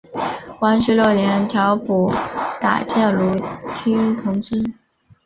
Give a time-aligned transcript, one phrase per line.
[0.59, 2.11] 光绪六年调补
[2.59, 3.39] 打箭炉
[3.75, 4.63] 厅同知。